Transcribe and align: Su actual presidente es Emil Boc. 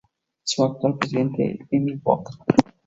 Su 0.41 0.63
actual 0.63 0.97
presidente 0.97 1.59
es 1.61 1.67
Emil 1.69 1.99
Boc. 2.01 2.27